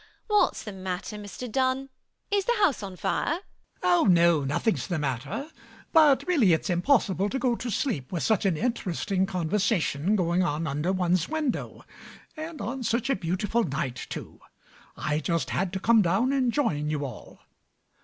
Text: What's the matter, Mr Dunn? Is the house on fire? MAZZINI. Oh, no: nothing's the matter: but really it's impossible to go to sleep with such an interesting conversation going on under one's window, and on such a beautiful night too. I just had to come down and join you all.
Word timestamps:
What's 0.25 0.63
the 0.63 0.71
matter, 0.71 1.15
Mr 1.15 1.47
Dunn? 1.47 1.89
Is 2.31 2.45
the 2.45 2.57
house 2.59 2.81
on 2.81 2.95
fire? 2.95 3.41
MAZZINI. 3.83 3.83
Oh, 3.83 4.05
no: 4.05 4.43
nothing's 4.43 4.87
the 4.87 4.97
matter: 4.97 5.47
but 5.91 6.27
really 6.27 6.53
it's 6.53 6.71
impossible 6.71 7.29
to 7.29 7.37
go 7.37 7.55
to 7.57 7.69
sleep 7.69 8.11
with 8.11 8.23
such 8.23 8.43
an 8.47 8.57
interesting 8.57 9.27
conversation 9.27 10.15
going 10.15 10.41
on 10.41 10.65
under 10.65 10.91
one's 10.91 11.29
window, 11.29 11.85
and 12.35 12.61
on 12.61 12.81
such 12.81 13.11
a 13.11 13.15
beautiful 13.15 13.63
night 13.63 14.07
too. 14.09 14.39
I 14.97 15.19
just 15.19 15.51
had 15.51 15.71
to 15.73 15.79
come 15.79 16.01
down 16.01 16.33
and 16.33 16.51
join 16.51 16.89
you 16.89 17.05
all. 17.05 17.39